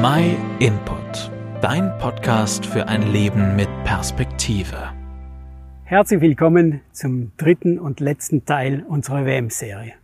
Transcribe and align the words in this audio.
My 0.00 0.36
Input, 0.60 1.32
dein 1.60 1.98
Podcast 1.98 2.64
für 2.64 2.86
ein 2.86 3.10
Leben 3.10 3.56
mit 3.56 3.68
Perspektive. 3.82 4.92
Herzlich 5.82 6.20
willkommen 6.20 6.82
zum 6.92 7.32
dritten 7.36 7.80
und 7.80 7.98
letzten 7.98 8.44
Teil 8.44 8.84
unserer 8.86 9.26
WM-Serie. 9.26 9.94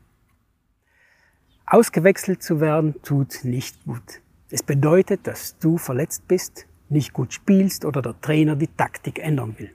Ausgewechselt 1.65 2.43
zu 2.43 2.61
werden 2.61 2.96
tut 3.04 3.45
nicht 3.45 3.85
gut. 3.85 4.21
Es 4.51 4.65
bedeutet, 4.65 5.28
dass 5.28 5.58
du 5.58 5.78
verletzt 5.78 6.26
bist, 6.26 6.67
nicht 6.88 7.13
gut 7.13 7.33
spielst 7.33 7.85
oder 7.85 8.03
der 8.03 8.21
Trainer 8.21 8.56
die 8.56 8.67
Taktik 8.67 9.21
ändern 9.21 9.54
will. 9.58 9.71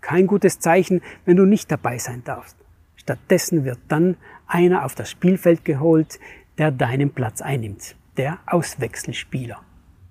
Kein 0.00 0.28
gutes 0.28 0.60
Zeichen, 0.60 1.02
wenn 1.24 1.36
du 1.36 1.46
nicht 1.46 1.68
dabei 1.72 1.98
sein 1.98 2.22
darfst. 2.24 2.56
Stattdessen 2.94 3.64
wird 3.64 3.80
dann 3.88 4.18
einer 4.46 4.84
auf 4.84 4.94
das 4.94 5.10
Spielfeld 5.10 5.64
geholt, 5.64 6.20
der 6.58 6.70
deinen 6.70 7.10
Platz 7.10 7.42
einnimmt, 7.42 7.96
der 8.16 8.38
Auswechselspieler. 8.46 9.60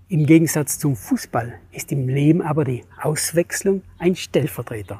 Im 0.09 0.25
Gegensatz 0.25 0.77
zum 0.77 0.95
Fußball 0.95 1.55
ist 1.71 1.91
im 1.91 2.07
Leben 2.07 2.41
aber 2.41 2.65
die 2.65 2.83
Auswechslung 3.01 3.81
ein 3.97 4.15
Stellvertreter. 4.15 4.99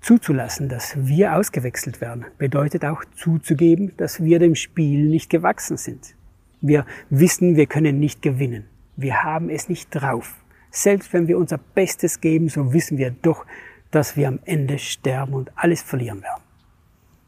Zuzulassen, 0.00 0.68
dass 0.68 0.94
wir 0.96 1.36
ausgewechselt 1.36 2.00
werden, 2.00 2.26
bedeutet 2.38 2.84
auch 2.84 3.04
zuzugeben, 3.16 3.96
dass 3.96 4.22
wir 4.22 4.38
dem 4.38 4.54
Spiel 4.54 5.08
nicht 5.08 5.30
gewachsen 5.30 5.76
sind. 5.76 6.14
Wir 6.60 6.86
wissen, 7.08 7.56
wir 7.56 7.66
können 7.66 7.98
nicht 7.98 8.20
gewinnen. 8.22 8.66
Wir 8.96 9.22
haben 9.22 9.48
es 9.48 9.68
nicht 9.68 9.90
drauf. 9.90 10.34
Selbst 10.70 11.12
wenn 11.12 11.28
wir 11.28 11.38
unser 11.38 11.58
Bestes 11.58 12.20
geben, 12.20 12.48
so 12.48 12.72
wissen 12.72 12.98
wir 12.98 13.10
doch, 13.10 13.46
dass 13.90 14.16
wir 14.16 14.28
am 14.28 14.40
Ende 14.44 14.78
sterben 14.78 15.34
und 15.34 15.52
alles 15.56 15.82
verlieren 15.82 16.22
werden. 16.22 16.42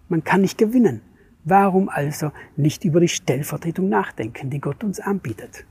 Man 0.09 0.25
kann 0.25 0.41
nicht 0.41 0.59
gewinnen. 0.59 1.03
Warum 1.45 1.91
also 1.91 2.33
nicht 2.57 2.85
über 2.85 3.01
die 3.01 3.09
Stellvertretung 3.09 3.91
nachdenken, 3.91 4.49
die 4.49 4.61
Gott 4.61 4.83
uns 4.83 4.99
anbietet? 4.99 5.65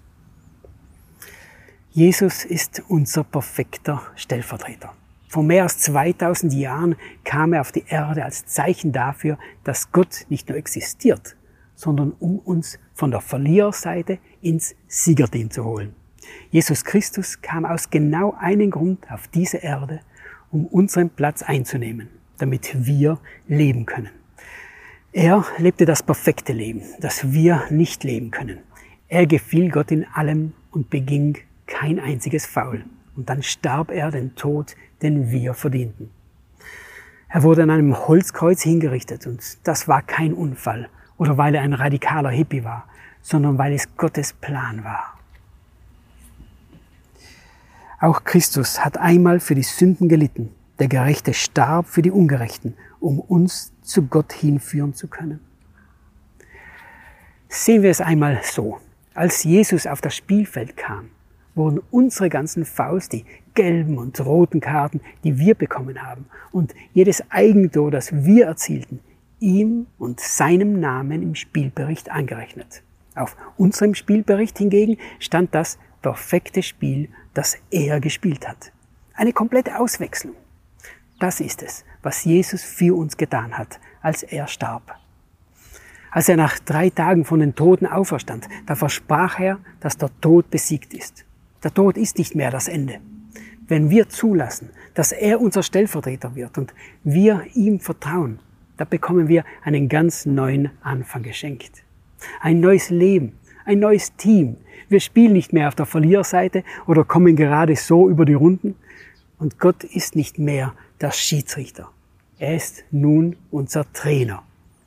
Jesus 1.92 2.46
ist 2.46 2.84
unser 2.88 3.24
perfekter 3.24 4.02
Stellvertreter. 4.16 4.94
Vor 5.28 5.42
mehr 5.42 5.64
als 5.64 5.80
2000 5.80 6.54
Jahren 6.54 6.96
kam 7.24 7.54
er 7.54 7.62
auf 7.62 7.72
die 7.72 7.86
Erde 7.88 8.24
als 8.24 8.46
Zeichen 8.46 8.92
dafür, 8.92 9.40
dass 9.64 9.92
Gott 9.92 10.28
nicht 10.30 10.48
nur 10.48 10.60
existiert, 10.60 11.36
sondern 11.76 12.12
um 12.20 12.38
uns 12.38 12.78
von 12.94 13.10
der 13.10 13.22
Verliererseite 13.22 14.20
ins 14.42 14.76
Siegerteam 14.88 15.50
zu 15.50 15.66
holen. 15.66 15.96
Jesus 16.52 16.86
Christus 16.86 17.42
kam 17.42 17.66
aus 17.66 17.90
genau 17.90 18.36
einem 18.40 18.70
Grund 18.70 19.10
auf 19.12 19.28
diese 19.28 19.58
Erde, 19.58 20.02
um 20.52 20.68
unseren 20.68 21.10
Platz 21.10 21.42
einzunehmen, 21.42 22.10
damit 22.38 22.86
wir 22.86 23.18
leben 23.48 23.88
können. 23.88 24.23
Er 25.16 25.46
lebte 25.60 25.86
das 25.86 26.02
perfekte 26.02 26.54
Leben, 26.54 26.82
das 27.00 27.32
wir 27.32 27.66
nicht 27.70 28.04
leben 28.04 28.32
können. 28.32 28.64
Er 29.08 29.28
gefiel 29.28 29.70
Gott 29.70 29.92
in 29.92 30.08
allem 30.12 30.54
und 30.72 30.90
beging 30.90 31.38
kein 31.68 32.00
einziges 32.00 32.48
Faul. 32.48 32.84
Und 33.16 33.30
dann 33.30 33.44
starb 33.44 33.92
er 33.92 34.10
den 34.10 34.34
Tod, 34.34 34.76
den 35.04 35.30
wir 35.30 35.54
verdienten. 35.54 36.10
Er 37.30 37.44
wurde 37.44 37.62
an 37.62 37.70
einem 37.70 37.96
Holzkreuz 38.08 38.64
hingerichtet 38.64 39.28
und 39.28 39.68
das 39.68 39.88
war 39.88 40.02
kein 40.02 40.34
Unfall 40.34 40.90
oder 41.18 41.38
weil 41.38 41.54
er 41.54 41.62
ein 41.62 41.74
radikaler 41.74 42.32
Hippie 42.32 42.64
war, 42.64 42.88
sondern 43.22 43.60
weil 43.60 43.74
es 43.74 43.96
Gottes 43.96 44.34
Plan 44.34 44.84
war. 44.84 45.20
Auch 48.00 48.24
Christus 48.24 48.84
hat 48.84 48.98
einmal 48.98 49.40
für 49.40 49.54
die 49.54 49.62
Sünden 49.62 50.10
gelitten. 50.10 50.56
Der 50.80 50.88
Gerechte 50.88 51.34
starb 51.34 51.88
für 51.88 52.02
die 52.02 52.12
Ungerechten, 52.12 52.76
um 53.00 53.20
uns 53.20 53.74
zu 53.82 54.04
Gott 54.08 54.34
hinführen 54.34 54.94
zu 54.94 55.08
können. 55.08 55.40
Sehen 57.48 57.84
wir 57.84 57.92
es 57.92 58.02
einmal 58.02 58.40
so. 58.44 58.80
Als 59.14 59.44
Jesus 59.44 59.86
auf 59.86 60.02
das 60.02 60.16
Spielfeld 60.16 60.76
kam, 60.76 61.10
wurden 61.54 61.80
unsere 61.92 62.30
ganzen 62.30 62.66
Faust, 62.66 63.14
die 63.14 63.26
gelben 63.54 64.00
und 64.00 64.20
roten 64.26 64.60
Karten, 64.60 65.02
die 65.24 65.38
wir 65.38 65.54
bekommen 65.54 66.02
haben, 66.02 66.26
und 66.52 66.74
jedes 66.94 67.24
Eigentor, 67.30 67.92
das 67.92 68.12
wir 68.12 68.48
erzielten, 68.48 69.00
ihm 69.40 69.86
und 70.00 70.20
seinem 70.20 70.80
Namen 70.80 71.22
im 71.22 71.36
Spielbericht 71.36 72.10
angerechnet. 72.10 72.82
Auf 73.14 73.38
unserem 73.58 73.94
Spielbericht 73.94 74.58
hingegen 74.58 74.98
stand 75.20 75.54
das 75.54 75.78
perfekte 76.02 76.64
Spiel, 76.64 77.10
das 77.36 77.58
er 77.70 78.00
gespielt 78.00 78.48
hat. 78.48 78.72
Eine 79.14 79.34
komplette 79.34 79.80
Auswechslung. 79.80 80.34
Das 81.24 81.40
ist 81.40 81.64
es, 81.64 81.86
was 82.02 82.26
Jesus 82.26 82.64
für 82.64 82.98
uns 82.98 83.16
getan 83.16 83.58
hat, 83.58 83.80
als 84.02 84.24
er 84.24 84.46
starb. 84.46 85.00
Als 86.12 86.28
er 86.28 86.36
nach 86.36 86.60
drei 86.60 86.90
Tagen 86.90 87.24
von 87.24 87.40
den 87.40 87.56
Toten 87.56 87.86
auferstand, 87.86 88.50
da 88.66 88.76
versprach 88.76 89.40
er, 89.40 89.60
dass 89.80 89.98
der 89.98 90.10
Tod 90.20 90.52
besiegt 90.52 90.94
ist. 90.94 91.24
Der 91.64 91.74
Tod 91.74 91.96
ist 91.96 92.18
nicht 92.18 92.36
mehr 92.36 92.52
das 92.52 92.68
Ende. 92.68 93.00
Wenn 93.70 93.90
wir 93.90 94.10
zulassen, 94.10 94.72
dass 94.96 95.14
er 95.14 95.40
unser 95.40 95.64
Stellvertreter 95.64 96.36
wird 96.36 96.58
und 96.58 96.74
wir 97.06 97.46
ihm 97.54 97.80
vertrauen, 97.80 98.40
da 98.76 98.84
bekommen 98.84 99.30
wir 99.30 99.46
einen 99.64 99.88
ganz 99.88 100.26
neuen 100.26 100.72
Anfang 100.82 101.24
geschenkt. 101.24 101.86
Ein 102.42 102.60
neues 102.60 102.90
Leben, 102.90 103.40
ein 103.64 103.80
neues 103.80 104.14
Team. 104.18 104.58
Wir 104.90 105.00
spielen 105.00 105.32
nicht 105.32 105.54
mehr 105.54 105.70
auf 105.70 105.76
der 105.76 105.86
Verlierseite 105.86 106.66
oder 106.86 107.06
kommen 107.06 107.38
gerade 107.38 107.78
so 107.78 108.10
über 108.10 108.26
die 108.26 108.34
Runden. 108.34 108.76
Und 109.40 109.58
Gott 109.58 109.86
ist 109.86 110.18
nicht 110.18 110.38
mehr 110.38 110.74
der 111.04 111.12
Schiedsrichter. 111.12 111.90
Er 112.40 112.56
ist 112.56 112.86
nun 112.90 113.36
unser 113.52 113.92
Trainer. 113.92 114.44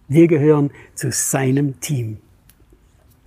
Wir 0.09 0.27
gehören 0.27 0.71
zu 0.95 1.13
seinem 1.13 1.79
Team. 1.81 2.19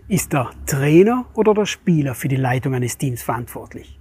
Ist 0.07 0.33
der 0.33 0.49
Trainer 0.65 1.25
oder 1.35 1.53
der 1.53 1.67
Spieler 1.67 2.15
für 2.15 2.27
die 2.27 2.35
Leitung 2.35 2.73
eines 2.73 2.97
Teams 2.97 3.21
verantwortlich? 3.21 3.99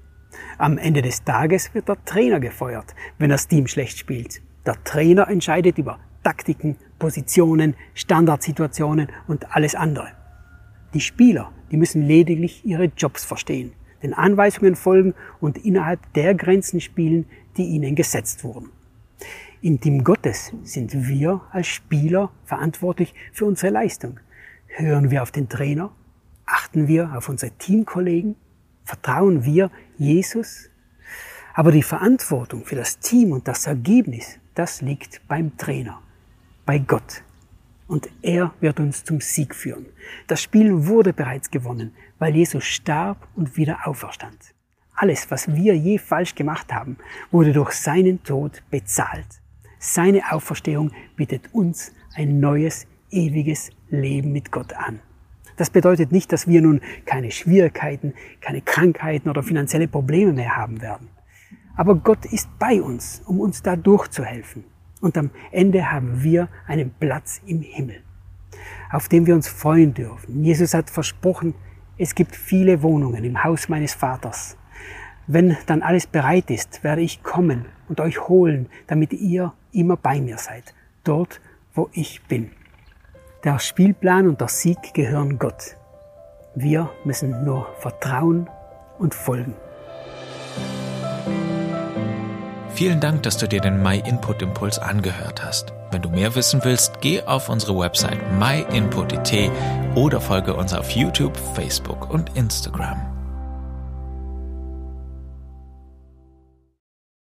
Am 0.56 0.78
Ende 0.78 1.02
des 1.02 1.22
Tages 1.22 1.74
wird 1.74 1.88
der 1.88 2.02
Trainer 2.06 2.40
gefeuert, 2.40 2.94
wenn 3.18 3.28
das 3.28 3.46
Team 3.46 3.66
schlecht 3.66 3.98
spielt. 3.98 4.40
Der 4.64 4.82
Trainer 4.84 5.28
entscheidet 5.28 5.76
über 5.76 5.98
Taktiken, 6.24 6.76
Positionen, 6.98 7.74
Standardsituationen 7.92 9.08
und 9.26 9.54
alles 9.54 9.74
andere. 9.74 10.08
Die 10.94 11.00
Spieler, 11.00 11.52
die 11.70 11.76
müssen 11.76 12.00
lediglich 12.00 12.64
ihre 12.64 12.84
Jobs 12.84 13.22
verstehen, 13.22 13.72
den 14.02 14.14
Anweisungen 14.14 14.76
folgen 14.76 15.12
und 15.40 15.58
innerhalb 15.58 16.00
der 16.14 16.34
Grenzen 16.34 16.80
spielen, 16.80 17.26
die 17.58 17.64
ihnen 17.64 17.94
gesetzt 17.94 18.44
wurden. 18.44 18.70
Im 19.60 19.80
Team 19.80 20.04
Gottes 20.04 20.52
sind 20.62 21.08
wir 21.08 21.40
als 21.50 21.66
Spieler 21.66 22.30
verantwortlich 22.44 23.12
für 23.32 23.44
unsere 23.44 23.72
Leistung. 23.72 24.20
Hören 24.68 25.10
wir 25.10 25.20
auf 25.20 25.32
den 25.32 25.48
Trainer? 25.48 25.90
Achten 26.46 26.86
wir 26.86 27.12
auf 27.16 27.28
unsere 27.28 27.50
Teamkollegen? 27.50 28.36
Vertrauen 28.84 29.44
wir 29.44 29.72
Jesus? 29.96 30.70
Aber 31.54 31.72
die 31.72 31.82
Verantwortung 31.82 32.66
für 32.66 32.76
das 32.76 33.00
Team 33.00 33.32
und 33.32 33.48
das 33.48 33.66
Ergebnis, 33.66 34.38
das 34.54 34.80
liegt 34.80 35.26
beim 35.26 35.56
Trainer 35.56 36.02
bei 36.64 36.78
Gott. 36.78 37.24
Und 37.88 38.08
er 38.22 38.54
wird 38.60 38.78
uns 38.78 39.02
zum 39.02 39.20
Sieg 39.20 39.56
führen. 39.56 39.86
Das 40.28 40.40
Spiel 40.40 40.86
wurde 40.86 41.12
bereits 41.12 41.50
gewonnen, 41.50 41.96
weil 42.20 42.36
Jesus 42.36 42.64
starb 42.64 43.26
und 43.34 43.56
wieder 43.56 43.88
auferstand. 43.88 44.54
Alles, 44.94 45.28
was 45.32 45.52
wir 45.52 45.76
je 45.76 45.98
falsch 45.98 46.36
gemacht 46.36 46.72
haben, 46.72 46.96
wurde 47.32 47.52
durch 47.52 47.72
seinen 47.72 48.22
Tod 48.22 48.62
bezahlt. 48.70 49.26
Seine 49.78 50.32
Auferstehung 50.32 50.90
bietet 51.14 51.54
uns 51.54 51.92
ein 52.14 52.40
neues, 52.40 52.86
ewiges 53.10 53.70
Leben 53.90 54.32
mit 54.32 54.50
Gott 54.50 54.72
an. 54.72 55.00
Das 55.56 55.70
bedeutet 55.70 56.10
nicht, 56.12 56.32
dass 56.32 56.48
wir 56.48 56.60
nun 56.60 56.80
keine 57.06 57.30
Schwierigkeiten, 57.30 58.14
keine 58.40 58.60
Krankheiten 58.60 59.30
oder 59.30 59.42
finanzielle 59.42 59.88
Probleme 59.88 60.32
mehr 60.32 60.56
haben 60.56 60.82
werden. 60.82 61.08
Aber 61.76 61.94
Gott 61.94 62.26
ist 62.26 62.48
bei 62.58 62.82
uns, 62.82 63.22
um 63.24 63.38
uns 63.38 63.62
da 63.62 63.76
durchzuhelfen. 63.76 64.64
Und 65.00 65.16
am 65.16 65.30
Ende 65.52 65.92
haben 65.92 66.24
wir 66.24 66.48
einen 66.66 66.90
Platz 66.90 67.40
im 67.46 67.62
Himmel, 67.62 68.02
auf 68.90 69.08
dem 69.08 69.26
wir 69.26 69.34
uns 69.36 69.46
freuen 69.46 69.94
dürfen. 69.94 70.42
Jesus 70.42 70.74
hat 70.74 70.90
versprochen, 70.90 71.54
es 71.96 72.16
gibt 72.16 72.34
viele 72.34 72.82
Wohnungen 72.82 73.22
im 73.22 73.44
Haus 73.44 73.68
meines 73.68 73.94
Vaters. 73.94 74.57
Wenn 75.30 75.58
dann 75.66 75.82
alles 75.82 76.06
bereit 76.06 76.50
ist, 76.50 76.82
werde 76.82 77.02
ich 77.02 77.22
kommen 77.22 77.66
und 77.90 78.00
euch 78.00 78.28
holen, 78.28 78.66
damit 78.86 79.12
ihr 79.12 79.52
immer 79.72 79.98
bei 79.98 80.22
mir 80.22 80.38
seid, 80.38 80.74
dort, 81.04 81.42
wo 81.74 81.90
ich 81.92 82.22
bin. 82.22 82.50
Der 83.44 83.58
Spielplan 83.58 84.26
und 84.26 84.40
der 84.40 84.48
Sieg 84.48 84.94
gehören 84.94 85.38
Gott. 85.38 85.76
Wir 86.54 86.88
müssen 87.04 87.44
nur 87.44 87.68
vertrauen 87.78 88.48
und 88.98 89.14
folgen. 89.14 89.54
Vielen 92.70 93.00
Dank, 93.00 93.22
dass 93.22 93.36
du 93.36 93.46
dir 93.46 93.60
den 93.60 93.82
My 93.82 93.98
Input 93.98 94.40
Impuls 94.40 94.78
angehört 94.78 95.44
hast. 95.44 95.74
Wenn 95.90 96.00
du 96.00 96.08
mehr 96.08 96.34
wissen 96.36 96.60
willst, 96.64 97.02
geh 97.02 97.22
auf 97.22 97.50
unsere 97.50 97.78
Website 97.78 98.18
myinput.it 98.38 99.50
oder 99.94 100.22
folge 100.22 100.54
uns 100.54 100.72
auf 100.72 100.90
YouTube, 100.90 101.36
Facebook 101.54 102.08
und 102.08 102.34
Instagram. 102.34 103.17